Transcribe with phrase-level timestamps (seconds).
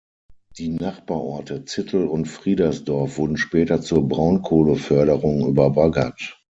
[0.57, 6.41] Die Nachbarorte Zittel und Friedersdorf wurden später zur Braunkohleförderung überbaggert.